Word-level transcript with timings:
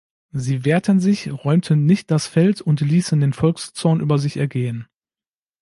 Sie 0.31 0.65
wehrten 0.65 0.99
sich, 0.99 1.29
räumten 1.31 1.85
nicht 1.85 2.09
das 2.09 2.25
Feld 2.25 2.59
und 2.59 2.81
ließen 2.81 3.19
den 3.19 3.33
Volkszorn 3.33 3.99
über 3.99 4.17
sich 4.17 4.37
ergehen. 4.37 4.87